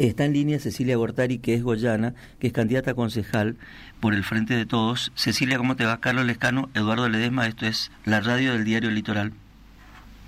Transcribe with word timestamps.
Está 0.00 0.24
en 0.24 0.32
línea 0.32 0.58
Cecilia 0.58 0.96
Gortari, 0.96 1.40
que 1.40 1.52
es 1.52 1.62
goyana, 1.62 2.14
que 2.38 2.46
es 2.46 2.54
candidata 2.54 2.92
a 2.92 2.94
concejal 2.94 3.58
por 4.00 4.14
el 4.14 4.24
Frente 4.24 4.54
de 4.54 4.64
Todos. 4.64 5.12
Cecilia, 5.14 5.58
¿cómo 5.58 5.76
te 5.76 5.84
va? 5.84 6.00
Carlos 6.00 6.24
Lescano, 6.24 6.70
Eduardo 6.72 7.06
Ledesma, 7.06 7.46
esto 7.46 7.66
es 7.66 7.92
la 8.06 8.20
radio 8.20 8.54
del 8.54 8.64
diario 8.64 8.90
Litoral. 8.90 9.34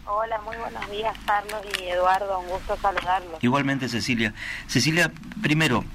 Hola, 0.05 0.39
muy 0.43 0.59
buenos 0.59 0.91
días, 0.91 1.17
Carlos 1.25 1.63
y 1.81 1.85
Eduardo, 1.85 2.41
un 2.41 2.49
gusto 2.49 2.77
saludarlos. 2.83 3.43
Igualmente, 3.43 3.89
Cecilia. 3.89 4.35
Cecilia, 4.67 5.11
primero, 5.41 5.87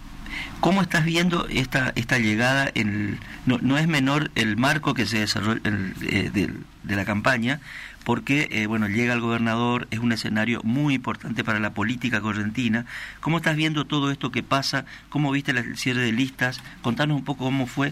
¿cómo 0.60 0.82
estás 0.82 1.06
viendo 1.06 1.48
esta 1.48 1.94
esta 1.94 2.18
llegada? 2.18 2.72
En 2.74 3.20
no, 3.46 3.60
no 3.62 3.78
es 3.78 3.88
menor 3.88 4.32
el 4.34 4.58
marco 4.58 4.96
que 4.96 5.06
se 5.06 5.20
desarrolla 5.20 5.62
eh, 5.64 6.32
de, 6.34 6.52
de 6.82 6.96
la 6.96 7.06
campaña, 7.06 7.60
porque 8.08 8.48
eh, 8.52 8.68
bueno 8.68 8.88
llega 8.88 9.14
el 9.14 9.20
gobernador, 9.20 9.90
es 9.92 10.00
un 10.00 10.14
escenario 10.14 10.62
muy 10.64 10.94
importante 10.94 11.44
para 11.44 11.60
la 11.60 11.72
política 11.72 12.22
correntina. 12.22 12.86
¿Cómo 13.20 13.36
estás 13.36 13.58
viendo 13.58 13.84
todo 13.84 14.12
esto 14.12 14.32
que 14.32 14.44
pasa? 14.44 14.86
¿Cómo 15.10 15.30
viste 15.30 15.52
el 15.52 15.78
cierre 15.78 16.04
de 16.04 16.14
listas? 16.14 16.62
Contanos 16.82 17.18
un 17.18 17.26
poco 17.26 17.44
cómo 17.44 17.68
fue 17.68 17.92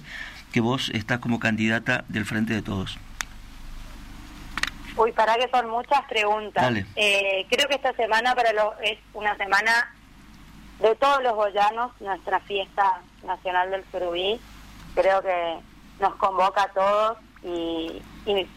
que 0.53 0.61
vos 0.61 0.89
estás 0.93 1.19
como 1.19 1.37
candidata 1.41 2.05
del 2.07 2.23
Frente 2.23 2.53
de 2.53 2.61
Todos. 2.61 2.97
Uy, 4.95 5.11
para 5.11 5.35
que 5.35 5.49
son 5.49 5.69
muchas 5.69 6.05
preguntas. 6.05 6.73
Eh, 6.95 7.45
creo 7.49 7.67
que 7.67 7.75
esta 7.75 7.91
semana 7.91 8.33
para 8.35 8.53
lo, 8.53 8.73
es 8.79 8.97
una 9.13 9.35
semana 9.35 9.93
de 10.79 10.95
todos 10.95 11.21
los 11.23 11.33
goyanos, 11.35 11.91
nuestra 11.99 12.39
fiesta 12.39 13.01
nacional 13.25 13.69
del 13.69 13.83
Surubí. 13.91 14.39
Creo 14.93 15.21
que 15.21 15.57
nos 15.99 16.15
convoca 16.15 16.63
a 16.63 16.69
todos 16.69 17.17
y, 17.43 18.01
y 18.25 18.47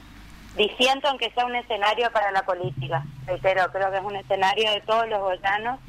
diciendo 0.57 1.17
que 1.19 1.31
sea 1.31 1.47
un 1.47 1.57
escenario 1.57 2.11
para 2.11 2.31
la 2.33 2.43
política. 2.43 3.05
Reitero, 3.27 3.71
creo 3.73 3.91
que 3.91 3.99
es 3.99 4.05
un 4.05 4.17
escenario 4.17 4.71
de 4.71 4.81
todos 4.83 5.09
los 5.09 5.21
goyanos, 5.21 5.81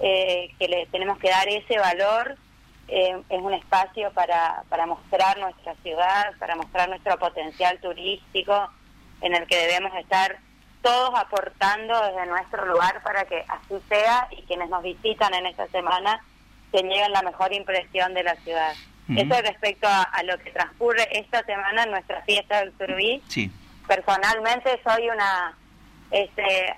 eh, 0.00 0.50
que 0.58 0.68
le 0.68 0.86
tenemos 0.86 1.18
que 1.18 1.30
dar 1.30 1.48
ese 1.48 1.78
valor. 1.78 2.36
Eh, 2.88 3.20
es 3.28 3.42
un 3.42 3.52
espacio 3.52 4.10
para, 4.12 4.62
para 4.70 4.86
mostrar 4.86 5.38
nuestra 5.38 5.74
ciudad, 5.82 6.32
para 6.38 6.56
mostrar 6.56 6.88
nuestro 6.88 7.18
potencial 7.18 7.78
turístico, 7.80 8.70
en 9.20 9.34
el 9.34 9.46
que 9.46 9.56
debemos 9.56 9.94
estar 9.96 10.38
todos 10.80 11.10
aportando 11.18 12.00
desde 12.06 12.26
nuestro 12.26 12.64
lugar 12.64 13.02
para 13.02 13.24
que 13.26 13.44
así 13.48 13.74
sea 13.88 14.28
y 14.30 14.42
quienes 14.42 14.70
nos 14.70 14.82
visitan 14.82 15.34
en 15.34 15.46
esta 15.46 15.66
semana 15.68 16.24
se 16.70 16.82
lleven 16.82 17.12
la 17.12 17.22
mejor 17.22 17.52
impresión 17.52 18.14
de 18.14 18.22
la 18.22 18.36
ciudad. 18.36 18.72
Eso 19.08 19.40
respecto 19.40 19.88
a, 19.88 20.22
lo 20.22 20.38
que 20.38 20.50
transcurre 20.50 21.08
esta 21.18 21.42
semana 21.44 21.84
en 21.84 21.90
nuestra 21.90 22.20
fiesta 22.22 22.60
del 22.60 22.72
Turbí. 22.72 23.22
Sí 23.28 23.50
personalmente 23.88 24.80
soy 24.84 25.08
una 25.08 25.56
este, 26.12 26.76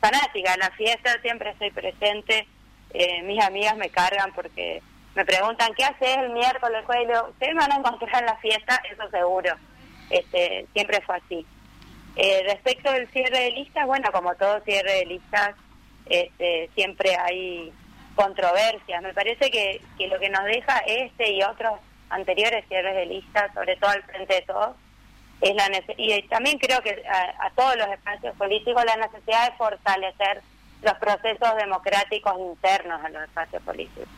fanática 0.00 0.52
de 0.52 0.58
la 0.58 0.70
fiesta, 0.72 1.18
siempre 1.22 1.50
estoy 1.50 1.70
presente. 1.70 2.46
Eh, 2.92 3.22
mis 3.22 3.42
amigas 3.42 3.76
me 3.76 3.88
cargan 3.88 4.32
porque 4.34 4.82
me 5.14 5.24
preguntan 5.24 5.72
qué 5.74 5.84
haces 5.84 6.18
el 6.18 6.30
miércoles, 6.30 6.84
jueves, 6.84 7.08
y 7.08 7.30
ustedes 7.30 7.54
van 7.54 7.72
a 7.72 7.76
encontrar 7.76 8.22
en 8.22 8.26
la 8.26 8.36
fiesta, 8.36 8.82
eso 8.90 9.08
seguro. 9.10 9.54
Este, 10.10 10.66
siempre 10.72 11.00
fue 11.02 11.16
así. 11.16 11.46
Eh, 12.16 12.42
respecto 12.46 12.90
del 12.90 13.08
cierre 13.10 13.38
de 13.38 13.50
listas, 13.52 13.86
bueno, 13.86 14.10
como 14.12 14.34
todo 14.34 14.60
cierre 14.62 14.92
de 14.92 15.06
listas, 15.06 15.54
este, 16.06 16.68
siempre 16.74 17.16
hay 17.16 17.72
controversias. 18.16 19.02
Me 19.02 19.14
parece 19.14 19.50
que, 19.50 19.80
que 19.96 20.08
lo 20.08 20.18
que 20.18 20.28
nos 20.28 20.44
deja 20.44 20.78
este 20.80 21.30
y 21.30 21.42
otros 21.42 21.78
anteriores 22.08 22.64
cierres 22.66 22.96
de 22.96 23.06
listas, 23.06 23.54
sobre 23.54 23.76
todo 23.76 23.90
al 23.90 24.02
frente 24.02 24.34
de 24.34 24.42
todos, 24.42 24.76
es 25.40 25.54
la 25.54 25.70
y 25.96 26.22
también 26.28 26.58
creo 26.58 26.82
que 26.82 27.02
a, 27.08 27.50
todos 27.50 27.76
los 27.76 27.88
espacios 27.88 28.36
políticos 28.36 28.84
la 28.84 28.96
necesidad 28.96 29.50
de 29.50 29.56
fortalecer 29.56 30.42
los 30.82 30.94
procesos 30.94 31.56
democráticos 31.56 32.34
internos 32.38 33.04
en 33.04 33.12
los 33.12 33.22
espacios 33.22 33.62
políticos. 33.62 34.08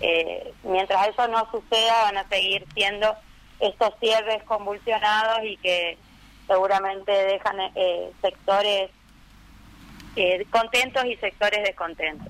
Eh, 0.00 0.52
mientras 0.62 1.08
eso 1.08 1.26
no 1.28 1.50
suceda, 1.50 2.02
van 2.02 2.18
a 2.18 2.28
seguir 2.28 2.66
siendo 2.74 3.14
estos 3.60 3.94
cierres 3.98 4.42
convulsionados 4.44 5.44
y 5.44 5.56
que 5.56 5.96
seguramente 6.46 7.10
dejan 7.12 7.58
eh, 7.74 8.12
sectores 8.20 8.90
eh, 10.16 10.46
contentos 10.50 11.04
y 11.06 11.16
sectores 11.16 11.62
descontentos. 11.62 12.28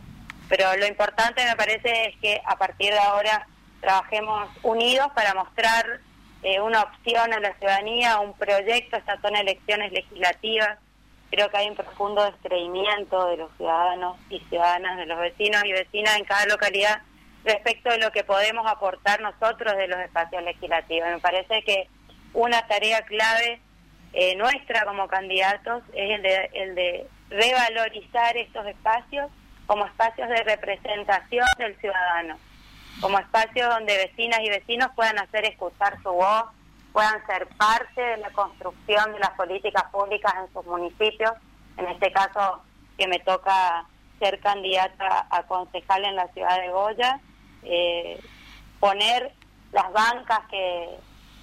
Pero 0.49 0.77
lo 0.77 0.87
importante 0.87 1.44
me 1.44 1.56
parece 1.56 2.06
es 2.06 2.17
que 2.21 2.41
a 2.47 2.56
partir 2.56 2.93
de 2.93 2.99
ahora 2.99 3.47
trabajemos 3.81 4.49
unidos 4.62 5.09
para 5.15 5.34
mostrar 5.34 6.00
eh, 6.44 6.60
una 6.60 6.82
opción 6.82 7.32
a 7.32 7.41
la 7.41 7.55
ciudadanía, 7.55 8.21
un 8.21 8.34
proyecto, 8.34 8.99
estas 8.99 9.19
son 9.22 9.34
elecciones 9.34 9.91
legislativas. 9.93 10.78
Creo 11.31 11.49
que 11.49 11.56
hay 11.56 11.69
un 11.69 11.75
profundo 11.75 12.22
descreimiento 12.22 13.28
de 13.28 13.38
los 13.38 13.50
ciudadanos 13.56 14.19
y 14.28 14.41
ciudadanas, 14.41 14.99
de 14.99 15.06
los 15.06 15.19
vecinos 15.19 15.65
y 15.65 15.72
vecinas 15.72 16.19
en 16.19 16.25
cada 16.27 16.44
localidad 16.44 17.00
respecto 17.44 17.88
de 17.91 17.99
lo 17.99 18.12
que 18.12 18.25
podemos 18.25 18.66
aportar 18.66 19.22
nosotros 19.22 19.75
de 19.75 19.88
los 19.88 19.99
espacios 20.00 20.43
legislativos. 20.43 21.09
Me 21.09 21.19
parece 21.19 21.62
que 21.62 21.88
una 22.34 22.66
tarea 22.66 23.00
clave 23.03 23.62
eh, 24.12 24.37
nuestra 24.37 24.84
como 24.84 25.09
candidatos 25.09 25.82
es 25.94 26.11
el 26.11 26.22
de, 26.22 26.50
el 26.53 26.75
de 26.75 27.06
revalorizar 27.31 28.37
estos 28.37 28.66
espacios 28.66 29.31
como 29.66 29.87
espacios 29.87 30.28
de 30.28 30.44
representación 30.44 31.47
del 31.59 31.75
ciudadano 31.81 32.37
como 33.05 33.19
espacios 33.19 33.69
donde 33.69 33.99
vecinas 33.99 34.41
y 34.41 34.49
vecinos 34.49 34.89
puedan 34.97 35.19
hacer 35.19 35.45
escuchar 35.45 36.03
su 36.03 36.11
voz, 36.11 36.45
puedan 36.91 37.27
ser 37.27 37.47
parte 37.49 38.01
de 38.01 38.17
la 38.17 38.31
construcción 38.31 39.13
de 39.13 39.19
las 39.19 39.33
políticas 39.33 39.85
públicas 39.93 40.33
en 40.41 40.51
sus 40.55 40.65
municipios. 40.65 41.33
En 41.77 41.87
este 41.89 42.11
caso, 42.13 42.63
que 42.97 43.07
me 43.07 43.19
toca 43.19 43.85
ser 44.19 44.41
candidata 44.41 45.27
a 45.29 45.43
concejal 45.43 46.03
en 46.07 46.17
la 46.17 46.29
ciudad 46.29 46.59
de 46.59 46.71
Goya, 46.71 47.21
eh, 47.65 48.19
poner 48.81 49.35
las 49.73 49.93
bancas 49.93 50.41
que, 50.51 50.89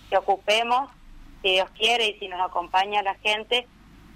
que 0.10 0.18
ocupemos, 0.18 0.90
si 1.44 1.52
Dios 1.52 1.70
quiere 1.78 2.08
y 2.08 2.18
si 2.18 2.28
nos 2.28 2.42
acompaña 2.42 3.04
la 3.04 3.14
gente, 3.20 3.68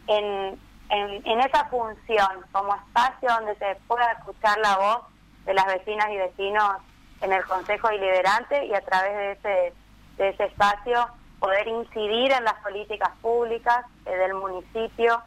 en, 0.07 0.59
en, 0.89 1.27
en 1.27 1.39
esa 1.41 1.65
función, 1.65 2.43
como 2.51 2.73
espacio 2.73 3.29
donde 3.29 3.55
se 3.57 3.75
pueda 3.85 4.13
escuchar 4.13 4.57
la 4.63 4.77
voz 4.77 5.01
de 5.45 5.53
las 5.53 5.67
vecinas 5.67 6.09
y 6.09 6.17
vecinos 6.17 6.81
en 7.21 7.33
el 7.33 7.43
Consejo 7.45 7.89
Deliberante 7.89 8.65
y 8.65 8.73
a 8.73 8.81
través 8.81 9.15
de 9.15 9.31
ese, 9.31 9.73
de 10.17 10.29
ese 10.29 10.43
espacio 10.45 11.07
poder 11.39 11.67
incidir 11.67 12.31
en 12.31 12.43
las 12.43 12.55
políticas 12.55 13.11
públicas 13.21 13.85
eh, 14.05 14.15
del 14.15 14.33
municipio 14.33 15.21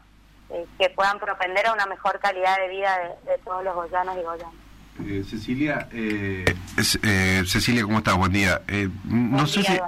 eh, 0.49 0.65
que 0.77 0.89
puedan 0.89 1.19
propender 1.19 1.67
a 1.67 1.73
una 1.73 1.85
mejor 1.85 2.19
calidad 2.19 2.57
de 2.57 2.67
vida 2.69 2.97
de, 2.97 3.31
de 3.31 3.37
todos 3.39 3.63
los 3.63 3.75
goyanos 3.75 4.17
y 4.17 4.23
goyanas. 4.23 4.69
Eh, 5.05 5.23
Cecilia, 5.27 5.87
eh, 5.93 6.43
eh, 7.03 7.43
Cecilia, 7.45 7.83
¿cómo 7.83 7.99
estás? 7.99 8.17
Buen 8.17 8.33
día. 8.33 8.61
no 9.05 9.47
sé 9.47 9.63
si 9.63 9.79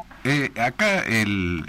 acá 0.59 0.99
el, 0.99 1.65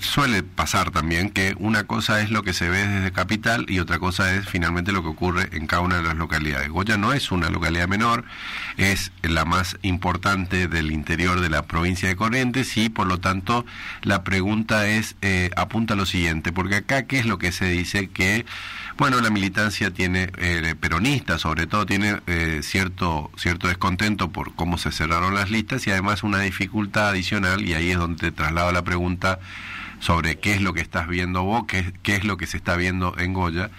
suele 0.00 0.42
pasar 0.42 0.90
también 0.90 1.30
que 1.30 1.54
una 1.58 1.84
cosa 1.84 2.20
es 2.20 2.30
lo 2.30 2.42
que 2.42 2.52
se 2.52 2.68
ve 2.68 2.86
desde 2.86 3.12
capital 3.12 3.66
y 3.68 3.78
otra 3.78 3.98
cosa 3.98 4.34
es 4.34 4.48
finalmente 4.48 4.92
lo 4.92 5.02
que 5.02 5.08
ocurre 5.08 5.48
en 5.52 5.66
cada 5.66 5.82
una 5.82 5.96
de 5.96 6.02
las 6.02 6.16
localidades. 6.16 6.68
Goya 6.68 6.96
no 6.96 7.12
es 7.12 7.30
una 7.30 7.50
localidad 7.50 7.88
menor, 7.88 8.24
es 8.76 9.12
la 9.22 9.44
más 9.44 9.76
importante 9.82 10.68
del 10.68 10.90
interior 10.90 11.40
de 11.40 11.50
la 11.50 11.62
provincia 11.62 12.08
de 12.08 12.16
Corrientes 12.16 12.76
y 12.76 12.88
por 12.88 13.06
lo 13.06 13.18
tanto 13.18 13.64
la 14.02 14.24
pregunta 14.24 14.88
es 14.88 15.16
apunta 15.56 15.94
a 15.94 15.96
lo 15.96 16.06
siguiente, 16.06 16.52
porque 16.52 16.76
acá 16.76 17.04
qué 17.04 17.18
es 17.18 17.26
lo 17.26 17.38
que 17.38 17.52
se 17.52 17.66
dice 17.66 18.08
que 18.08 18.44
bueno, 18.98 19.20
la 19.20 19.30
militancia 19.30 19.90
tiene, 19.90 20.30
eh, 20.38 20.74
peronista 20.78 21.38
sobre 21.38 21.66
todo, 21.66 21.86
tiene 21.86 22.20
eh, 22.26 22.60
cierto, 22.62 23.30
cierto 23.36 23.68
descontento 23.68 24.30
por 24.30 24.54
cómo 24.54 24.78
se 24.78 24.92
cerraron 24.92 25.34
las 25.34 25.50
listas 25.50 25.86
y 25.86 25.90
además 25.90 26.22
una 26.22 26.40
dificultad 26.40 27.08
adicional, 27.08 27.62
y 27.62 27.74
ahí 27.74 27.91
es 27.92 27.98
donde 27.98 28.32
traslado 28.32 28.72
la 28.72 28.82
pregunta 28.82 29.38
sobre 30.00 30.38
qué 30.38 30.52
es 30.54 30.60
lo 30.60 30.74
que 30.74 30.80
estás 30.80 31.06
viendo 31.08 31.44
vos, 31.44 31.64
qué, 31.66 31.92
qué 32.02 32.16
es 32.16 32.24
lo 32.24 32.36
que 32.36 32.46
se 32.46 32.56
está 32.56 32.76
viendo 32.76 33.14
en 33.18 33.32
Goya, 33.32 33.70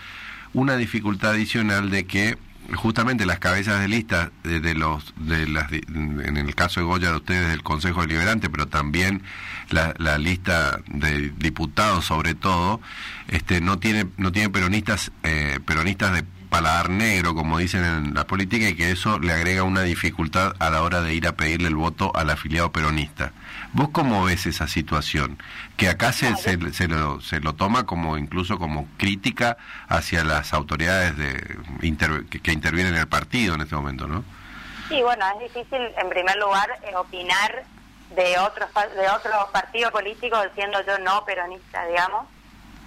una 0.54 0.78
dificultad 0.78 1.32
adicional 1.32 1.90
de 1.90 2.06
que 2.06 2.38
justamente 2.76 3.26
las 3.26 3.40
cabezas 3.40 3.82
de 3.82 3.88
lista 3.88 4.32
de, 4.44 4.74
los 4.74 5.14
de 5.18 5.48
las 5.48 5.72
en 5.72 6.38
el 6.38 6.56
caso 6.56 6.80
de 6.80 6.86
Goya 6.86 7.12
de 7.12 7.18
ustedes 7.18 7.50
del 7.50 7.62
Consejo 7.62 8.02
Deliberante 8.02 8.50
pero 8.50 8.68
también 8.68 9.22
la, 9.70 9.94
la, 9.98 10.18
lista 10.18 10.80
de 10.88 11.34
diputados 11.38 12.06
sobre 12.06 12.36
todo 12.36 12.80
este 13.28 13.60
no 13.60 13.80
tiene 13.80 14.06
no 14.18 14.32
tiene 14.32 14.50
peronistas 14.50 15.12
eh, 15.24 15.60
peronistas 15.66 16.14
de 16.14 16.24
paladar 16.54 16.92
negro 16.92 17.34
como 17.34 17.58
dicen 17.58 17.84
en 17.84 18.14
la 18.14 18.28
política 18.28 18.70
y 18.70 18.76
que 18.76 18.92
eso 18.92 19.18
le 19.18 19.34
agrega 19.34 19.64
una 19.64 19.82
dificultad 19.82 20.54
a 20.60 20.70
la 20.70 20.84
hora 20.84 21.02
de 21.02 21.16
ir 21.16 21.26
a 21.28 21.32
pedirle 21.32 21.68
el 21.68 21.76
voto 21.76 22.12
al 22.16 22.30
afiliado 22.30 22.72
peronista 22.72 23.32
¿Vos 23.72 23.90
cómo 23.92 24.24
ves 24.26 24.46
esa 24.46 24.68
situación? 24.68 25.40
Que 25.78 25.90
acá 25.90 26.14
se, 26.14 26.36
se, 26.36 26.88
lo, 26.88 27.22
se 27.22 27.40
lo 27.40 27.54
toma 27.54 27.88
como 27.88 28.20
incluso 28.20 28.60
como 28.60 28.88
crítica 28.98 29.58
hacia 29.90 30.24
las 30.24 30.54
autoridades 30.54 31.18
de 31.18 31.58
que, 32.44 32.52
intervienen 32.52 32.94
en 32.94 33.00
el 33.00 33.08
partido 33.08 33.56
en 33.56 33.62
este 33.62 33.76
momento, 33.76 34.06
¿no? 34.06 34.24
Sí, 34.90 35.02
bueno, 35.02 35.26
es 35.34 35.52
difícil 35.52 35.82
en 35.98 36.08
primer 36.08 36.38
lugar 36.38 36.70
eh, 36.84 36.96
opinar 36.96 37.64
de 38.16 38.38
otros 38.38 38.70
de 38.96 39.10
otro 39.10 39.50
partido 39.52 39.90
político 39.90 40.38
siendo 40.54 40.86
yo 40.86 41.00
no 41.00 41.26
peronista, 41.26 41.84
digamos. 41.88 42.28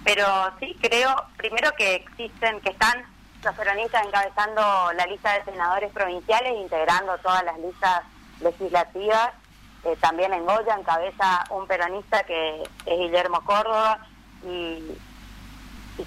Pero 0.05 0.25
sí 0.61 0.73
creo, 0.79 1.13
primero 1.35 1.73
que 1.77 1.95
existen, 1.95 2.61
que 2.61 2.69
están 2.69 3.03
los 3.43 3.55
peronistas 3.55 4.05
encabezando 4.05 4.61
la 4.93 5.05
lista 5.05 5.33
de 5.33 5.45
senadores 5.45 5.91
provinciales, 5.91 6.53
integrando 6.55 7.17
todas 7.19 7.43
las 7.43 7.57
listas 7.59 8.03
legislativas. 8.41 9.31
Eh, 9.83 9.95
también 10.01 10.33
en 10.33 10.45
Goya 10.45 10.75
encabeza 10.75 11.43
un 11.51 11.67
peronista 11.67 12.23
que 12.23 12.63
es 12.63 12.99
Guillermo 12.99 13.41
Córdoba 13.45 13.99
y, 14.43 14.97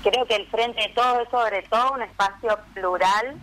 creo 0.03 0.27
que 0.27 0.37
el 0.37 0.47
Frente 0.49 0.81
de 0.83 0.95
Todo 0.95 1.21
es 1.21 1.29
sobre 1.31 1.63
todo 1.63 1.93
un 1.93 2.03
espacio 2.03 2.59
plural 2.75 3.37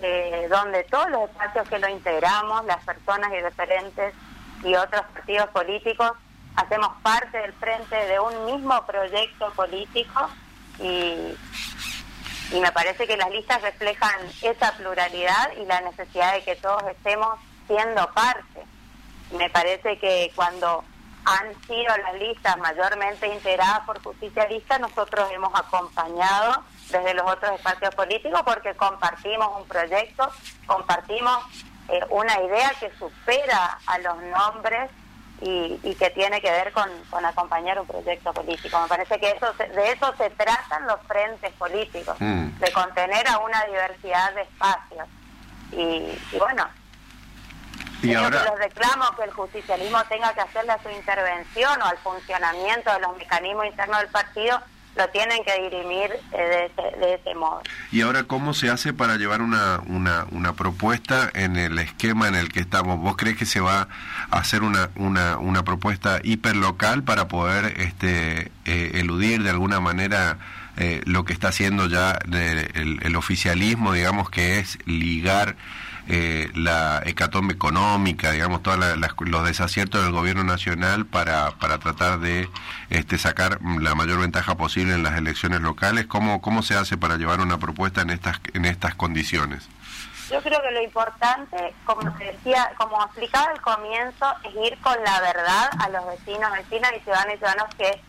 eh, 0.00 0.46
donde 0.50 0.84
todos 0.84 1.10
los 1.10 1.28
espacios 1.28 1.68
que 1.68 1.78
lo 1.78 1.88
integramos, 1.88 2.64
las 2.66 2.84
personas 2.84 3.32
y 3.32 3.40
referentes 3.40 4.14
y 4.62 4.74
otros 4.74 5.02
partidos 5.12 5.48
políticos, 5.48 6.12
hacemos 6.56 6.90
parte 7.02 7.38
del 7.38 7.52
frente 7.54 7.96
de 7.96 8.20
un 8.20 8.46
mismo 8.46 8.84
proyecto 8.86 9.50
político 9.52 10.28
y, 10.80 11.34
y 12.52 12.60
me 12.60 12.72
parece 12.72 13.06
que 13.06 13.16
las 13.16 13.30
listas 13.30 13.60
reflejan 13.62 14.20
esa 14.42 14.72
pluralidad 14.76 15.52
y 15.60 15.66
la 15.66 15.80
necesidad 15.82 16.32
de 16.34 16.44
que 16.44 16.56
todos 16.56 16.82
estemos 16.90 17.38
siendo 17.66 18.10
parte. 18.14 18.64
Me 19.32 19.50
parece 19.50 19.98
que 19.98 20.32
cuando 20.34 20.82
han 21.26 21.60
sido 21.66 21.94
las 21.98 22.14
listas 22.14 22.56
mayormente 22.56 23.26
integradas 23.26 23.80
por 23.80 24.02
justicialistas, 24.02 24.80
nosotros 24.80 25.30
hemos 25.30 25.52
acompañado 25.54 26.64
desde 26.90 27.12
los 27.12 27.30
otros 27.30 27.52
espacios 27.52 27.94
políticos 27.94 28.40
porque 28.46 28.74
compartimos 28.74 29.60
un 29.60 29.68
proyecto, 29.68 30.30
compartimos 30.66 31.44
eh, 31.88 32.00
una 32.08 32.40
idea 32.40 32.72
que 32.80 32.90
supera 32.98 33.78
a 33.86 33.98
los 33.98 34.16
nombres 34.22 34.90
y, 35.40 35.94
que 35.94 36.10
tiene 36.10 36.40
que 36.40 36.50
ver 36.50 36.72
con, 36.72 36.90
acompañar 37.24 37.80
un 37.80 37.86
proyecto 37.86 38.32
político. 38.32 38.80
Me 38.80 38.88
parece 38.88 39.18
que 39.18 39.30
eso 39.30 39.52
de 39.52 39.92
eso 39.92 40.14
se 40.16 40.30
tratan 40.30 40.86
los 40.86 41.00
frentes 41.06 41.52
políticos, 41.52 42.16
mm. 42.18 42.58
de 42.58 42.72
contener 42.72 43.26
a 43.28 43.38
una 43.38 43.64
diversidad 43.64 44.34
de 44.34 44.42
espacios. 44.42 45.08
Y, 45.72 46.38
bueno, 46.38 46.66
y 48.02 48.14
ahora... 48.14 48.44
que 48.44 48.50
les 48.50 48.58
reclamo 48.58 49.04
que 49.16 49.24
el 49.24 49.32
justicialismo 49.32 50.02
tenga 50.04 50.32
que 50.32 50.40
hacerle 50.40 50.72
a 50.72 50.82
su 50.82 50.90
intervención 50.90 51.82
o 51.82 51.84
al 51.84 51.98
funcionamiento 51.98 52.92
de 52.92 53.00
los 53.00 53.16
mecanismos 53.16 53.66
internos 53.66 54.00
del 54.00 54.10
partido 54.10 54.60
lo 54.98 55.08
tienen 55.10 55.44
que 55.44 55.62
dirimir 55.62 56.10
eh, 56.32 56.70
de, 57.00 57.14
ese, 57.14 57.34
modo. 57.34 57.62
¿Y 57.92 58.00
ahora 58.00 58.24
cómo 58.24 58.52
se 58.52 58.68
hace 58.68 58.92
para 58.92 59.16
llevar 59.16 59.40
una, 59.40 59.80
una, 59.86 60.26
una, 60.32 60.54
propuesta 60.54 61.30
en 61.34 61.56
el 61.56 61.78
esquema 61.78 62.26
en 62.26 62.34
el 62.34 62.52
que 62.52 62.58
estamos? 62.60 62.98
¿Vos 62.98 63.16
crees 63.16 63.36
que 63.36 63.46
se 63.46 63.60
va 63.60 63.88
a 64.30 64.38
hacer 64.38 64.62
una, 64.62 64.90
una, 64.96 65.38
una 65.38 65.62
propuesta 65.62 66.18
hiperlocal 66.22 67.04
para 67.04 67.28
poder 67.28 67.80
este, 67.80 68.50
eh, 68.64 68.90
eludir 68.94 69.44
de 69.44 69.50
alguna 69.50 69.78
manera 69.78 70.38
eh, 70.76 71.00
lo 71.06 71.24
que 71.24 71.32
está 71.32 71.48
haciendo 71.48 71.86
ya 71.86 72.18
el, 72.32 72.98
el 73.00 73.16
oficialismo, 73.16 73.92
digamos, 73.92 74.30
que 74.30 74.58
es 74.58 74.78
ligar 74.84 75.54
eh, 76.10 76.50
la 76.54 77.02
hecatombe 77.04 77.52
económica, 77.52 78.30
digamos, 78.30 78.62
todos 78.62 78.78
los 79.18 79.44
desaciertos 79.44 80.02
del 80.02 80.12
gobierno 80.12 80.42
nacional 80.42 81.04
para, 81.04 81.50
para 81.52 81.78
tratar 81.78 82.18
de 82.20 82.48
este, 82.88 83.18
sacar 83.18 83.58
la 83.62 83.94
mayor 83.94 84.20
ventaja 84.20 84.56
posible 84.56 84.94
en 84.94 85.02
las 85.02 85.18
elecciones 85.18 85.60
locales. 85.60 86.06
¿Cómo, 86.06 86.40
¿Cómo 86.40 86.62
se 86.62 86.74
hace 86.74 86.96
para 86.96 87.16
llevar 87.16 87.40
una 87.40 87.58
propuesta 87.58 88.00
en 88.00 88.10
estas, 88.10 88.40
en 88.54 88.64
estas 88.64 88.94
condiciones? 88.94 89.68
Yo 90.30 90.42
creo 90.42 90.62
que 90.62 90.70
lo 90.70 90.82
importante, 90.82 91.74
como 91.84 92.10
decía, 92.18 92.70
como 92.78 93.02
explicaba 93.04 93.50
al 93.50 93.60
comienzo, 93.60 94.26
es 94.44 94.72
ir 94.72 94.78
con 94.80 94.96
la 95.04 95.20
verdad 95.20 95.70
a 95.78 95.88
los 95.90 96.06
vecinos, 96.06 96.50
vecinas 96.52 96.92
y 96.96 97.00
ciudadanos 97.00 97.34
y 97.34 97.36
ciudadanos 97.36 97.74
que 97.76 98.00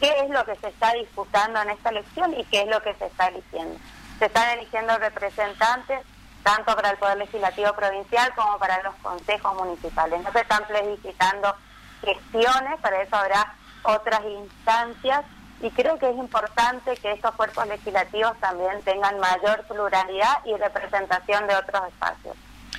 qué 0.00 0.14
es 0.22 0.30
lo 0.30 0.44
que 0.44 0.54
se 0.56 0.68
está 0.68 0.92
disputando 0.92 1.60
en 1.62 1.70
esta 1.70 1.90
elección 1.90 2.38
y 2.38 2.44
qué 2.44 2.62
es 2.62 2.68
lo 2.68 2.80
que 2.82 2.94
se 2.94 3.06
está 3.06 3.28
eligiendo. 3.28 3.78
Se 4.20 4.26
están 4.26 4.58
eligiendo 4.58 4.96
representantes 4.98 6.00
tanto 6.48 6.74
para 6.74 6.92
el 6.92 6.96
Poder 6.96 7.18
Legislativo 7.18 7.74
Provincial 7.74 8.32
como 8.34 8.58
para 8.58 8.82
los 8.82 8.94
consejos 9.02 9.54
municipales. 9.54 10.22
No 10.22 10.32
se 10.32 10.40
están 10.40 10.64
plebiscitando 10.64 11.54
gestiones, 12.00 12.80
para 12.80 13.02
eso 13.02 13.16
habrá 13.16 13.54
otras 13.82 14.22
instancias 14.24 15.26
y 15.60 15.70
creo 15.72 15.98
que 15.98 16.08
es 16.08 16.16
importante 16.16 16.96
que 16.96 17.12
estos 17.12 17.34
cuerpos 17.34 17.66
legislativos 17.66 18.32
también 18.40 18.80
tengan 18.82 19.18
mayor 19.18 19.62
pluralidad 19.64 20.38
y 20.46 20.56
representación 20.56 21.46
de 21.48 21.56
otros 21.56 21.82
espacios. 21.88 22.34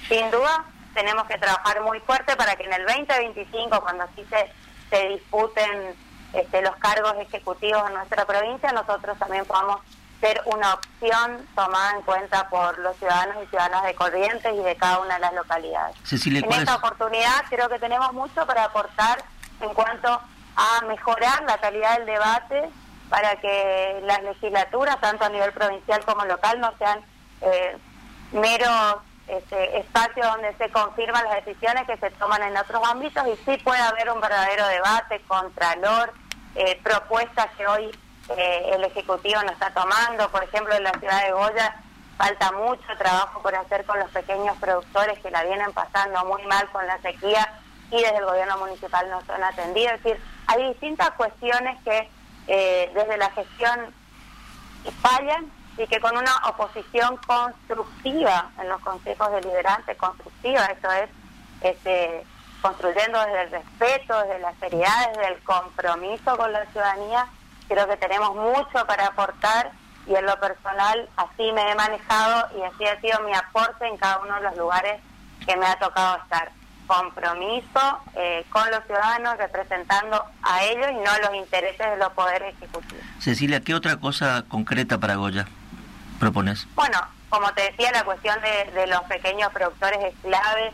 Sin 0.08 0.32
duda, 0.32 0.66
tenemos 0.96 1.28
que 1.28 1.38
trabajar 1.38 1.82
muy 1.84 2.00
fuerte 2.00 2.36
para 2.36 2.56
que 2.56 2.64
en 2.64 2.74
el 2.74 2.86
2025, 2.88 3.82
cuando 3.82 4.06
así 4.06 4.26
se, 4.32 4.52
se 4.90 5.10
disputen 5.10 5.96
este, 6.34 6.64
los 6.64 6.76
cargos 6.78 7.14
ejecutivos 7.20 7.88
en 7.88 7.94
nuestra 7.94 8.26
provincia, 8.26 8.72
nosotros 8.72 9.16
también 9.20 9.46
podamos 9.46 9.82
ser 10.20 10.42
una 10.46 10.74
opción 10.74 11.48
tomada 11.56 11.92
en 11.96 12.02
cuenta 12.02 12.50
por 12.50 12.78
los 12.80 12.96
ciudadanos 12.98 13.44
y 13.44 13.48
ciudadanas 13.48 13.86
de 13.86 13.96
Corrientes 13.96 14.54
y 14.54 14.62
de 14.62 14.76
cada 14.76 15.00
una 15.00 15.16
de 15.16 15.22
las 15.22 15.34
localidades. 15.34 15.96
en 16.26 16.52
esta 16.52 16.76
oportunidad 16.76 17.46
creo 17.50 17.70
que 17.70 17.80
tenemos 17.80 18.14
mucho 18.14 18.46
para 18.46 18.66
aportar 18.66 19.24
en 19.62 19.74
cuanto 19.74 20.22
a 20.56 20.82
mejorar 20.86 21.44
la 21.44 21.58
calidad 21.58 21.98
del 21.98 22.06
debate 22.06 22.70
para 23.10 23.36
que 23.38 24.02
las 24.04 24.22
legislaturas, 24.24 25.00
tanto 25.00 25.26
a 25.26 25.30
nivel 25.30 25.52
provincial 25.54 26.04
como 26.06 26.26
local, 26.26 26.60
no 26.60 26.74
sean 26.78 27.00
eh, 27.42 27.78
meros 28.32 28.98
este, 29.28 29.80
espacios 29.80 30.28
donde 30.28 30.56
se 30.58 30.70
confirman 30.70 31.24
las 31.24 31.46
decisiones 31.46 31.86
que 31.86 31.98
se 31.98 32.12
toman 32.12 32.44
en 32.44 32.58
otros 32.58 32.82
ámbitos 32.88 33.26
y 33.28 33.36
sí 33.46 33.58
puede 33.64 33.82
haber 33.82 34.10
un 34.12 34.22
verdadero 34.22 34.68
debate, 34.68 35.22
contralor, 35.28 36.14
eh, 36.56 36.80
propuestas 36.84 37.48
que 37.56 37.68
hoy 37.68 37.92
eh, 38.38 38.72
el 38.74 38.84
Ejecutivo 38.84 39.42
no 39.44 39.52
está 39.52 39.72
tomando. 39.74 40.30
Por 40.30 40.44
ejemplo, 40.44 40.76
en 40.76 40.84
la 40.84 40.92
ciudad 40.94 41.24
de 41.24 41.32
Goya 41.32 41.76
falta 42.18 42.52
mucho 42.52 42.88
trabajo 42.98 43.42
por 43.42 43.56
hacer 43.56 43.86
con 43.86 43.98
los 44.00 44.10
pequeños 44.12 44.58
productores 44.58 45.20
que 45.20 45.32
la 45.32 45.44
vienen 45.44 45.72
pasando 45.74 46.26
muy 46.26 46.44
mal 46.48 46.70
con 46.72 46.86
la 46.86 47.02
sequía 47.02 47.48
y 47.92 48.02
desde 48.02 48.18
el 48.18 48.26
gobierno 48.26 48.58
municipal 48.58 49.10
no 49.10 49.22
son 49.26 49.44
atendidos. 49.44 49.94
Es 49.94 50.04
decir, 50.04 50.24
hay 50.48 50.68
distintas 50.70 51.12
cuestiones 51.12 51.82
que 51.84 52.10
eh, 52.48 52.92
desde 52.94 53.18
la 53.18 53.30
gestión 53.32 53.94
fallan 55.02 55.52
y 55.78 55.88
que 55.88 56.00
con 56.00 56.18
una 56.18 56.36
oposición 56.48 57.18
constructiva 57.26 58.52
en 58.60 58.68
los 58.68 58.82
consejos 58.82 59.32
deliberantes, 59.32 59.98
constructiva, 59.98 60.66
eso 60.66 60.92
es, 60.92 61.10
este, 61.62 62.26
construyendo 62.62 63.20
desde 63.26 63.44
el 63.44 63.52
respeto, 63.52 64.22
desde 64.24 64.40
la 64.40 64.54
seriedad, 64.56 65.10
desde 65.14 65.28
el 65.34 65.44
compromiso 65.44 66.38
con 66.38 66.52
la 66.52 66.66
ciudadanía, 66.68 67.28
creo 67.70 67.88
que 67.88 67.96
tenemos 67.96 68.36
mucho 68.36 68.86
para 68.86 69.06
aportar 69.06 69.72
y 70.08 70.16
en 70.16 70.26
lo 70.26 70.38
personal 70.40 71.08
así 71.16 71.52
me 71.54 71.72
he 71.72 71.76
manejado 71.76 72.50
y 72.58 72.64
así 72.64 72.86
ha 72.86 73.00
sido 73.00 73.20
mi 73.22 73.34
aporte 73.34 73.88
en 73.88 73.96
cada 73.98 74.20
uno 74.20 74.36
de 74.36 74.42
los 74.42 74.58
lugares 74.58 75.00
que 75.46 75.56
me 75.56 75.66
ha 75.66 75.78
tocado 75.78 76.18
estar. 76.18 76.52
Compromiso 76.88 78.00
eh, 78.16 78.44
con 78.50 78.70
los 78.72 78.84
ciudadanos, 78.86 79.38
representando 79.38 80.26
a 80.42 80.64
ellos 80.64 80.88
y 80.90 80.96
no 80.96 81.20
los 81.22 81.36
intereses 81.36 81.88
de 81.92 81.98
los 81.98 82.12
poderes 82.14 82.56
ejecutivos. 82.56 83.04
Cecilia, 83.20 83.62
¿qué 83.62 83.76
otra 83.76 83.98
cosa 83.98 84.44
concreta 84.50 84.98
para 84.98 85.16
Goya 85.16 85.46
propones? 86.20 86.68
Bueno, 86.74 86.98
como 87.30 87.54
te 87.54 87.62
decía, 87.62 87.92
la 87.92 88.04
cuestión 88.04 88.36
de, 88.42 88.88
los 88.88 89.02
pequeños 89.04 89.52
productores 89.54 90.00
es 90.04 90.16
clave. 90.24 90.72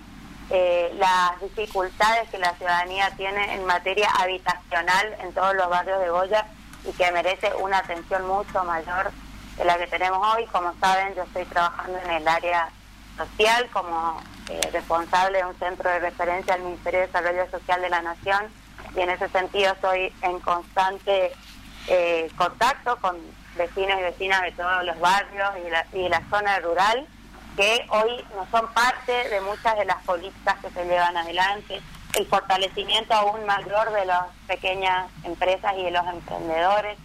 Eh, 0.51 0.95
las 0.97 1.41
dificultades 1.41 2.29
que 2.29 2.37
la 2.37 2.53
ciudadanía 2.53 3.09
tiene 3.17 3.55
en 3.55 3.65
materia 3.65 4.09
habitacional 4.11 5.15
en 5.19 5.33
todos 5.33 5.53
los 5.55 5.67
barrios 5.69 5.99
de 5.99 6.09
Goya 6.09 6.45
y 6.87 6.91
que 6.93 7.11
merece 7.11 7.53
una 7.55 7.79
atención 7.79 8.25
mucho 8.27 8.63
mayor 8.63 9.11
de 9.57 9.65
la 9.65 9.77
que 9.77 9.87
tenemos 9.87 10.35
hoy. 10.35 10.45
Como 10.47 10.73
saben, 10.79 11.15
yo 11.15 11.23
estoy 11.23 11.45
trabajando 11.45 11.97
en 11.99 12.11
el 12.11 12.27
área 12.27 12.69
social 13.17 13.69
como 13.71 14.21
eh, 14.49 14.61
responsable 14.71 15.39
de 15.39 15.45
un 15.45 15.57
centro 15.57 15.89
de 15.89 15.99
referencia 15.99 16.53
al 16.53 16.61
Ministerio 16.61 17.01
de 17.01 17.07
Desarrollo 17.07 17.49
Social 17.49 17.81
de 17.81 17.89
la 17.89 18.01
Nación 18.01 18.47
y 18.95 18.99
en 19.01 19.09
ese 19.09 19.29
sentido 19.29 19.73
estoy 19.73 20.13
en 20.21 20.39
constante 20.39 21.31
eh, 21.87 22.29
contacto 22.37 22.97
con 22.97 23.17
vecinos 23.55 23.99
y 23.99 24.03
vecinas 24.03 24.41
de 24.41 24.51
todos 24.51 24.83
los 24.83 24.99
barrios 24.99 25.49
y 25.65 25.69
la, 25.69 25.85
y 25.93 26.09
la 26.09 26.21
zona 26.29 26.59
rural 26.59 27.07
que 27.55 27.85
hoy 27.89 28.25
no 28.35 28.45
son 28.51 28.67
parte 28.73 29.29
de 29.29 29.39
muchas 29.41 29.77
de 29.77 29.85
las 29.85 30.03
políticas 30.03 30.57
que 30.61 30.69
se 30.71 30.85
llevan 30.85 31.15
adelante 31.15 31.81
el 32.15 32.25
fortalecimiento 32.27 33.13
aún 33.13 33.45
mayor 33.45 33.91
de 33.91 34.05
las 34.05 34.27
pequeñas 34.47 35.07
empresas 35.23 35.73
y 35.77 35.83
de 35.83 35.91
los 35.91 36.05
emprendedores. 36.07 36.97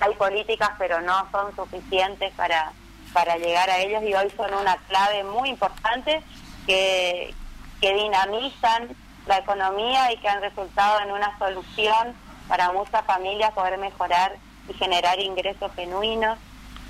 Hay 0.00 0.14
políticas, 0.14 0.70
pero 0.78 1.00
no 1.00 1.26
son 1.32 1.54
suficientes 1.56 2.32
para, 2.34 2.72
para 3.12 3.36
llegar 3.36 3.68
a 3.70 3.78
ellos 3.78 4.02
y 4.02 4.14
hoy 4.14 4.30
son 4.36 4.52
una 4.54 4.76
clave 4.88 5.24
muy 5.24 5.48
importante 5.48 6.22
que, 6.66 7.34
que 7.80 7.94
dinamizan 7.94 8.94
la 9.26 9.38
economía 9.38 10.12
y 10.12 10.18
que 10.18 10.28
han 10.28 10.40
resultado 10.40 11.00
en 11.00 11.12
una 11.12 11.36
solución 11.38 12.14
para 12.46 12.72
muchas 12.72 13.04
familias 13.04 13.52
poder 13.52 13.78
mejorar 13.78 14.36
y 14.68 14.74
generar 14.74 15.18
ingresos 15.18 15.72
genuinos. 15.74 16.38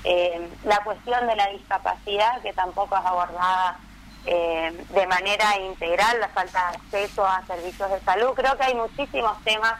Eh, 0.04 0.48
la 0.64 0.78
cuestión 0.84 1.26
de 1.26 1.36
la 1.36 1.48
discapacidad, 1.48 2.40
que 2.42 2.52
tampoco 2.52 2.96
es 2.96 3.04
abordada 3.04 3.78
eh, 4.26 4.84
de 4.90 5.06
manera 5.06 5.58
integral, 5.58 6.20
la 6.20 6.28
falta 6.28 6.70
de 6.70 6.76
acceso 6.76 7.26
a 7.26 7.44
servicios 7.46 7.90
de 7.90 8.00
salud. 8.00 8.32
Creo 8.34 8.56
que 8.56 8.64
hay 8.64 8.74
muchísimos 8.74 9.42
temas 9.44 9.74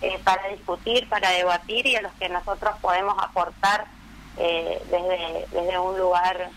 eh, 0.00 0.20
para 0.22 0.48
discutir, 0.48 1.08
para 1.08 1.30
debatir 1.30 1.86
y 1.86 1.96
a 1.96 2.02
los 2.02 2.12
que 2.14 2.28
nosotros 2.28 2.76
podemos 2.80 3.16
aportar 3.20 3.86
eh, 4.36 4.80
desde, 4.88 5.46
desde 5.50 5.78
un 5.78 5.98
lugar, 5.98 6.50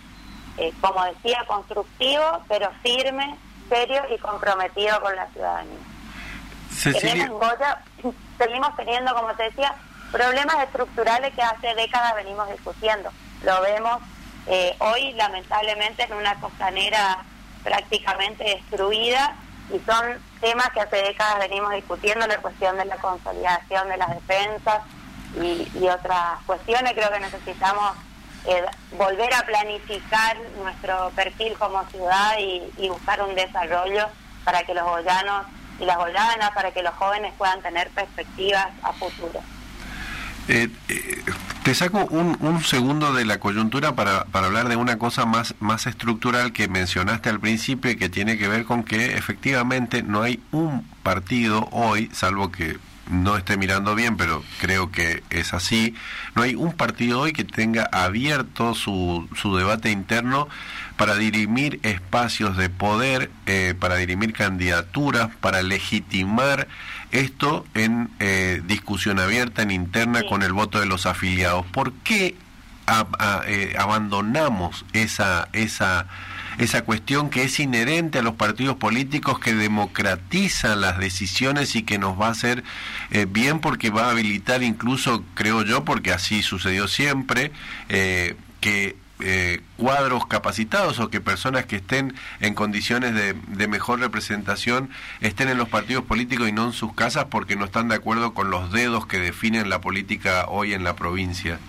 eh, 0.58 0.72
como 0.80 1.04
decía, 1.06 1.44
constructivo, 1.48 2.44
pero 2.48 2.70
firme, 2.84 3.36
serio 3.68 4.04
y 4.14 4.20
comprometido 4.20 5.02
con 5.02 5.16
la 5.16 5.28
ciudadanía. 5.30 5.80
En 6.86 7.34
Goya 7.34 7.82
seguimos 8.38 8.76
teniendo, 8.76 9.16
como 9.16 9.34
te 9.34 9.44
decía, 9.44 9.74
problemas 10.12 10.64
estructurales 10.64 11.34
que 11.34 11.42
hace 11.42 11.74
décadas 11.74 12.16
venimos 12.16 12.48
discutiendo. 12.52 13.10
Lo 13.44 13.60
vemos 13.62 14.02
eh, 14.48 14.76
hoy, 14.80 15.14
lamentablemente, 15.14 16.04
en 16.04 16.14
una 16.14 16.36
costanera 16.36 17.24
prácticamente 17.64 18.44
destruida 18.44 19.36
y 19.70 19.80
son 19.86 20.20
temas 20.42 20.70
que 20.72 20.82
hace 20.82 20.98
décadas 20.98 21.40
venimos 21.40 21.72
discutiendo, 21.74 22.26
la 22.28 22.38
cuestión 22.38 22.78
de 22.78 22.86
la 22.86 22.98
consolidación 22.98 23.88
de 23.90 23.98
las 23.98 24.10
defensas 24.10 24.82
y, 25.42 25.88
otras 25.88 26.42
cuestiones. 26.46 26.94
Creo 26.94 27.12
que 27.12 27.20
necesitamos 27.20 27.96
eh, 28.46 28.64
volver 28.98 29.34
a 29.34 29.46
planificar 29.46 30.38
nuestro 30.62 31.12
perfil 31.16 31.54
como 31.58 31.86
ciudad 31.90 32.34
y, 32.40 32.90
buscar 32.90 33.22
un 33.22 33.36
desarrollo 33.36 34.08
para 34.44 34.64
que 34.64 34.74
los 34.74 34.84
boyanos 34.84 35.46
y 35.80 35.86
las 35.86 35.98
goyanas, 35.98 36.52
para 36.52 36.72
que 36.72 36.84
los 36.84 36.94
jóvenes 36.96 37.34
puedan 37.38 37.62
tener 37.62 37.90
perspectivas 37.92 38.68
a 38.84 38.92
futuro. 38.94 39.40
Eh, 40.48 40.70
te 41.64 41.76
saco 41.76 42.06
un, 42.06 42.38
un, 42.40 42.64
segundo 42.64 43.14
de 43.14 43.26
la 43.26 43.40
coyuntura 43.40 43.94
para, 43.96 44.26
para 44.26 44.48
hablar 44.48 44.68
de 44.68 44.76
una 44.76 44.98
cosa 44.98 45.26
más, 45.26 45.54
más 45.60 45.86
estructural 45.86 46.54
que 46.54 46.68
mencionaste 46.68 47.30
al 47.30 47.40
principio 47.40 47.92
y 47.92 47.98
que 47.98 48.10
tiene 48.10 48.38
que 48.38 48.48
ver 48.48 48.66
con 48.66 48.84
que 48.84 49.14
efectivamente 49.18 50.02
no 50.02 50.24
hay 50.24 50.40
un 50.52 50.84
partido 51.04 51.68
hoy, 51.72 52.10
salvo 52.14 52.52
que 52.52 52.78
no 53.12 53.38
esté 53.38 53.58
mirando 53.58 53.94
bien, 53.94 54.18
pero 54.18 54.44
creo 54.60 54.90
que 54.90 55.24
es 55.30 55.54
así, 55.54 55.94
no 56.36 56.42
hay 56.42 56.56
un 56.56 56.74
partido 56.74 57.20
hoy 57.20 57.34
que 57.34 57.44
tenga 57.44 57.88
abierto 57.92 58.74
su, 58.74 59.28
su 59.36 59.56
debate 59.56 59.92
interno 59.92 60.48
para 60.98 61.16
dirimir 61.16 61.80
espacios 61.84 62.58
de 62.58 62.70
poder, 62.70 63.32
eh, 63.46 63.74
para 63.78 63.96
dirimir 63.96 64.34
candidaturas, 64.34 65.30
para 65.42 65.62
legitimar 65.62 66.68
esto 67.12 67.66
en 67.74 68.10
eh, 68.20 68.62
discusión 68.66 69.20
abierta, 69.20 69.62
en 69.64 69.72
interna, 69.72 70.22
con 70.30 70.44
el 70.44 70.54
voto 70.54 70.80
de 70.80 70.86
los 70.86 71.06
afiliados. 71.06 71.66
¿Por 71.68 71.92
qué 72.04 72.36
eh, 73.48 73.76
abandonamos 73.78 74.86
esa, 74.94 75.50
esa, 75.54 76.08
esa 76.58 76.84
cuestión 76.84 77.30
que 77.30 77.44
es 77.44 77.60
inherente 77.60 78.20
a 78.20 78.22
los 78.22 78.36
partidos 78.36 78.78
políticos 78.78 79.40
que 79.40 79.54
democratizan 79.54 80.82
las 80.82 80.98
decisiones 80.98 81.76
y 81.76 81.84
que 81.84 81.98
nos 81.98 82.20
va 82.20 82.28
a 82.28 82.32
hacer 82.32 82.64
eh, 83.12 83.26
bien 83.30 83.60
porque 83.60 83.90
va 83.90 84.08
a 84.08 84.12
habilitar 84.12 84.64
incluso, 84.64 85.24
creo 85.34 85.64
yo, 85.64 85.86
porque 85.86 86.12
así 86.12 86.44
sucedió 86.44 86.88
siempre, 86.88 87.52
que 87.88 88.96
eh, 89.24 89.62
cuadros 89.78 90.26
capacitados 90.26 91.00
o 91.00 91.10
que 91.10 91.22
personas 91.22 91.68
que 91.68 91.76
estén 91.76 92.16
en 92.40 92.56
condiciones 92.56 93.14
de, 93.14 93.68
mejor 93.68 94.00
representación 94.00 94.90
estén 95.20 95.48
en 95.48 95.60
los 95.60 95.70
partidos 95.70 96.06
políticos 96.06 96.50
y 96.50 96.52
no 96.52 96.66
en 96.66 96.74
sus 96.74 96.96
casas 96.96 97.26
porque 97.26 97.56
no 97.56 97.66
están 97.66 97.88
de 97.88 97.96
acuerdo 97.96 98.34
con 98.34 98.50
los 98.50 98.72
dedos 98.72 99.06
que 99.06 99.20
definen 99.20 99.70
la 99.70 99.80
política 99.80 100.46
hoy 100.48 100.74
en 100.74 100.84
la 100.84 100.96
provincia. 100.96 101.60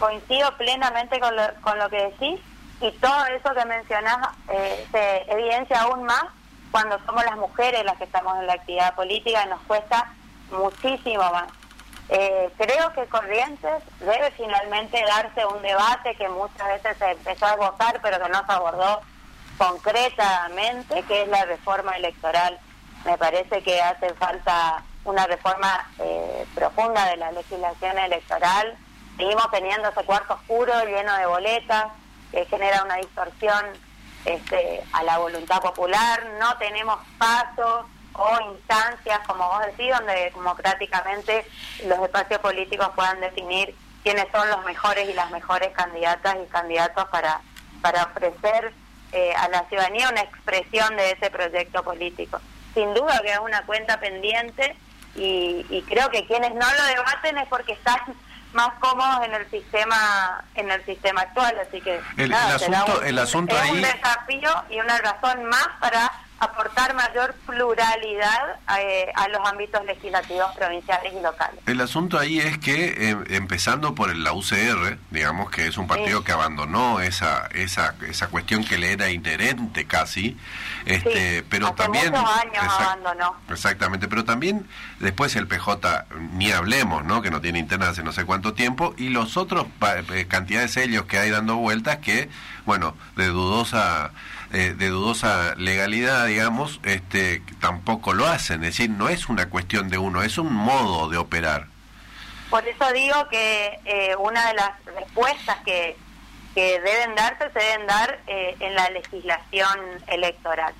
Coincido 0.00 0.56
plenamente 0.56 1.20
con 1.20 1.78
lo 1.78 1.88
que 1.90 1.96
decís 1.96 2.40
y 2.84 2.92
todo 2.92 3.24
eso 3.26 3.54
que 3.54 3.64
mencionás 3.64 4.28
eh, 4.50 4.86
se 4.92 5.32
evidencia 5.32 5.80
aún 5.80 6.04
más 6.04 6.24
cuando 6.70 6.98
somos 7.06 7.24
las 7.24 7.36
mujeres 7.38 7.82
las 7.82 7.96
que 7.96 8.04
estamos 8.04 8.38
en 8.38 8.46
la 8.46 8.54
actividad 8.54 8.94
política 8.94 9.46
nos 9.46 9.60
cuesta 9.62 10.12
muchísimo 10.50 11.22
más. 11.32 11.50
Eh, 12.10 12.50
creo 12.58 12.92
que 12.92 13.06
Corrientes 13.06 13.82
debe 14.00 14.30
finalmente 14.32 15.02
darse 15.06 15.46
un 15.46 15.62
debate 15.62 16.14
que 16.16 16.28
muchas 16.28 16.68
veces 16.68 16.98
se 16.98 17.12
empezó 17.12 17.46
a 17.46 17.52
agotar 17.52 18.00
pero 18.02 18.22
que 18.22 18.28
no 18.28 18.44
se 18.44 18.52
abordó 18.52 19.00
concretamente, 19.56 21.02
que 21.04 21.22
es 21.22 21.28
la 21.28 21.46
reforma 21.46 21.92
electoral. 21.92 22.58
Me 23.06 23.16
parece 23.16 23.62
que 23.62 23.80
hace 23.80 24.12
falta 24.14 24.82
una 25.06 25.26
reforma 25.26 25.88
eh, 26.00 26.46
profunda 26.54 27.06
de 27.06 27.16
la 27.16 27.32
legislación 27.32 27.96
electoral. 27.98 28.76
Seguimos 29.16 29.50
teniendo 29.50 29.88
ese 29.88 30.04
cuarto 30.04 30.34
oscuro 30.34 30.84
lleno 30.84 31.16
de 31.16 31.26
boletas 31.26 31.86
que 32.34 32.44
genera 32.46 32.82
una 32.82 32.96
distorsión 32.96 33.64
este, 34.24 34.82
a 34.92 35.02
la 35.04 35.18
voluntad 35.18 35.60
popular. 35.60 36.26
No 36.40 36.56
tenemos 36.58 36.98
pasos 37.18 37.86
o 38.14 38.38
instancias, 38.52 39.20
como 39.26 39.46
vos 39.48 39.60
decís, 39.66 39.92
donde 39.96 40.30
democráticamente 40.34 41.46
los 41.86 41.98
espacios 42.00 42.40
políticos 42.40 42.90
puedan 42.94 43.20
definir 43.20 43.74
quiénes 44.02 44.26
son 44.32 44.48
los 44.50 44.64
mejores 44.64 45.08
y 45.08 45.14
las 45.14 45.30
mejores 45.30 45.70
candidatas 45.72 46.36
y 46.42 46.46
candidatos 46.50 47.06
para, 47.06 47.40
para 47.80 48.04
ofrecer 48.04 48.72
eh, 49.12 49.32
a 49.36 49.48
la 49.48 49.64
ciudadanía 49.68 50.10
una 50.10 50.22
expresión 50.22 50.96
de 50.96 51.12
ese 51.12 51.30
proyecto 51.30 51.82
político. 51.82 52.40
Sin 52.74 52.92
duda 52.94 53.20
que 53.22 53.32
es 53.32 53.38
una 53.38 53.64
cuenta 53.64 53.98
pendiente 54.00 54.76
y, 55.16 55.84
creo 55.88 56.10
que 56.10 56.26
quienes 56.26 56.52
no 56.54 56.66
lo 56.66 56.84
debaten 56.86 57.38
es 57.38 57.48
porque 57.48 57.72
están 57.72 58.00
más 58.54 58.70
cómodos 58.80 59.26
en 59.26 59.34
el 59.34 59.50
sistema 59.50 60.42
en 60.54 60.70
el 60.70 60.84
sistema 60.84 61.22
actual 61.22 61.54
así 61.60 61.80
que 61.80 62.00
el, 62.16 62.32
asunto, 62.32 63.02
el 63.02 63.18
asunto 63.18 63.56
es 63.56 63.70
un 63.70 63.82
desafío 63.82 64.50
y 64.70 64.80
una 64.80 64.98
razón 64.98 65.44
más 65.46 65.68
para 65.80 66.10
aportar 66.40 66.94
mayor 66.94 67.34
pluralidad 67.46 68.58
eh, 68.78 69.10
a, 69.14 69.28
los 69.28 69.40
ámbitos 69.46 69.84
legislativos 69.84 70.54
provinciales 70.56 71.12
y 71.12 71.20
locales. 71.20 71.60
El 71.66 71.80
asunto 71.80 72.18
ahí 72.18 72.38
es 72.38 72.58
que, 72.58 73.10
eh, 73.10 73.16
empezando 73.30 73.94
por 73.94 74.14
la 74.14 74.32
UCR, 74.32 74.98
digamos 75.10 75.50
que 75.50 75.66
es 75.66 75.78
un 75.78 75.86
partido 75.86 76.24
que 76.24 76.32
abandonó 76.32 77.00
esa, 77.00 77.46
esa, 77.54 77.94
esa 78.08 78.28
cuestión 78.28 78.64
que 78.64 78.78
le 78.78 78.92
era 78.92 79.10
inherente 79.10 79.86
casi, 79.86 80.36
este, 80.86 81.44
pero 81.48 81.72
también... 81.72 82.10
Muchos 82.10 82.30
años 82.36 82.64
abandonó. 82.78 83.36
Exactamente, 83.50 84.08
pero 84.08 84.24
también 84.24 84.66
después 84.98 85.36
el 85.36 85.46
PJ, 85.46 86.06
ni 86.32 86.52
hablemos, 86.52 87.04
¿no? 87.04 87.22
que 87.22 87.30
no 87.30 87.40
tiene 87.40 87.58
interna 87.58 87.88
hace 87.88 88.02
no 88.02 88.12
sé 88.12 88.24
cuánto 88.24 88.54
tiempo, 88.54 88.94
y 88.98 89.08
los 89.08 89.36
otros 89.36 89.66
eh, 90.12 90.26
cantidades 90.28 90.74
de 90.74 90.82
sellos 90.82 91.04
que 91.06 91.18
hay 91.18 91.30
dando 91.30 91.56
vueltas 91.56 91.98
que, 91.98 92.28
bueno, 92.66 92.96
de 93.16 93.26
dudosa 93.28 94.10
eh, 94.54 94.72
de 94.72 94.88
dudosa 94.88 95.56
legalidad, 95.56 96.26
digamos, 96.26 96.78
este, 96.84 97.42
tampoco 97.60 98.12
lo 98.12 98.24
hacen. 98.24 98.62
Es 98.62 98.76
decir, 98.76 98.88
no 98.88 99.08
es 99.08 99.28
una 99.28 99.50
cuestión 99.50 99.88
de 99.88 99.98
uno, 99.98 100.22
es 100.22 100.38
un 100.38 100.52
modo 100.52 101.08
de 101.08 101.16
operar. 101.16 101.66
Por 102.50 102.64
eso 102.68 102.92
digo 102.92 103.28
que 103.28 103.80
eh, 103.84 104.14
una 104.16 104.46
de 104.46 104.54
las 104.54 104.70
respuestas 104.84 105.56
que, 105.64 105.96
que 106.54 106.80
deben 106.80 107.16
darse 107.16 107.50
se 107.52 107.58
deben 107.58 107.86
dar 107.88 108.20
eh, 108.28 108.54
en 108.60 108.76
la 108.76 108.90
legislación 108.90 109.76
electoral. 110.06 110.72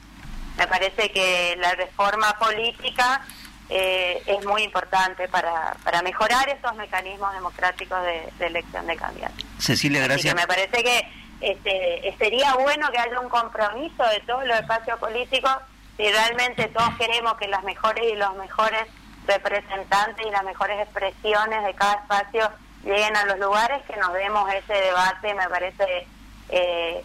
Me 0.57 0.69
parece 0.69 1.11
que 1.11 1.57
la 1.59 1.73
reforma 1.75 2.38
política 2.38 3.23
es 3.66 4.45
muy 4.45 4.62
importante 4.62 5.26
para, 5.26 5.75
para 5.83 6.00
mejorar 6.02 6.49
esos 6.49 6.76
mecanismos 6.76 7.33
democráticos 7.35 7.99
de, 8.04 8.47
elección 8.47 8.87
de 8.87 8.95
candidatos. 8.95 9.45
Cecilia, 9.59 10.04
gracias. 10.04 10.33
me 10.33 10.47
parece 10.47 10.85
que 10.85 11.24
este, 11.40 12.14
sería 12.18 12.54
bueno 12.54 12.90
que 12.90 12.98
haya 12.98 13.20
un 13.20 13.28
compromiso 13.28 14.04
de 14.04 14.20
todos 14.26 14.46
los 14.46 14.58
espacios 14.58 14.98
políticos 14.98 15.56
si 15.96 16.10
realmente 16.10 16.68
todos 16.68 16.90
queremos 16.96 17.34
que 17.34 17.48
las 17.48 17.62
mejores 17.62 18.04
y 18.12 18.16
los 18.16 18.34
mejores 18.36 18.86
representantes 19.26 20.26
y 20.26 20.30
las 20.30 20.44
mejores 20.44 20.80
expresiones 20.80 21.64
de 21.64 21.74
cada 21.74 21.94
espacio 21.94 22.50
lleguen 22.84 23.16
a 23.16 23.24
los 23.26 23.38
lugares, 23.38 23.82
que 23.86 23.96
nos 23.96 24.12
demos 24.12 24.52
ese 24.52 24.74
debate, 24.74 25.34
me 25.34 25.48
parece 25.48 26.06
eh, 26.50 27.02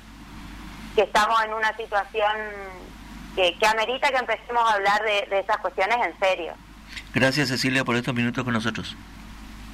que 0.96 1.02
estamos 1.04 1.42
en 1.44 1.54
una 1.54 1.76
situación 1.78 2.32
que, 3.36 3.56
amerita 3.68 4.10
que 4.10 4.18
empecemos 4.18 4.70
a 4.70 4.74
hablar 4.74 5.02
de, 5.04 5.28
de 5.30 5.40
esas 5.40 5.58
cuestiones 5.58 5.98
en 6.06 6.20
serio. 6.20 6.54
Gracias 7.14 7.50
Cecilia 7.50 7.86
por 7.86 7.96
estos 7.96 8.14
minutos 8.14 8.44
con 8.44 8.54
nosotros. 8.54 8.96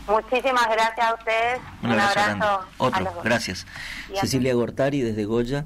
Muchísimas 0.07 0.67
gracias 0.67 1.07
a 1.07 1.13
ustedes. 1.15 1.59
Un, 1.81 1.99
abrazo. 1.99 2.65
Otro, 2.77 3.13
gracias. 3.23 3.65
Cecilia 4.13 4.53
Gortari 4.53 5.01
desde 5.01 5.25
Goya. 5.25 5.65